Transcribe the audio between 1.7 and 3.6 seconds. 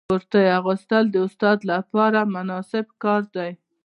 لپاره مناسب کار دی.